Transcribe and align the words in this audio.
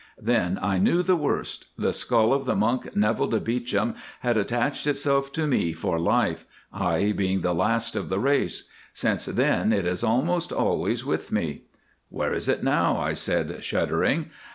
Then 0.19 0.57
I 0.63 0.79
knew 0.79 1.03
the 1.03 1.15
worst. 1.15 1.65
The 1.77 1.93
skull 1.93 2.33
of 2.33 2.45
the 2.45 2.55
monk 2.55 2.95
Neville 2.95 3.27
de 3.27 3.39
Beauchamp 3.39 3.95
had 4.21 4.35
attached 4.35 4.87
itself 4.87 5.31
to 5.33 5.45
me 5.45 5.73
for 5.73 5.99
life, 5.99 6.47
I 6.73 7.11
being 7.11 7.41
the 7.41 7.53
last 7.53 7.95
of 7.95 8.09
the 8.09 8.17
race. 8.17 8.67
Since 8.95 9.25
then 9.25 9.71
it 9.71 9.85
is 9.85 10.03
almost 10.03 10.51
always 10.51 11.05
with 11.05 11.31
me." 11.31 11.65
"Where 12.09 12.33
is 12.33 12.49
it 12.49 12.63
now?" 12.63 12.97
I 12.97 13.13
said, 13.13 13.63
shuddering. 13.63 14.31